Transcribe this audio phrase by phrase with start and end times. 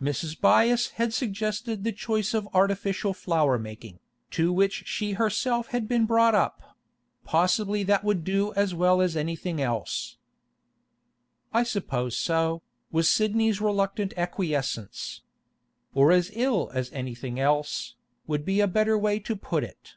[0.00, 0.40] Mrs.
[0.40, 3.98] Byass had suggested the choice of artificial flower making,
[4.30, 6.78] to which she herself had been brought up;
[7.22, 10.16] possibly that would do as well as anything else.
[11.52, 15.20] 'I suppose so,' was Sidney's reluctant acquiescence.
[15.92, 17.94] 'Or as ill as anything else,
[18.26, 19.96] would be a better way to put it.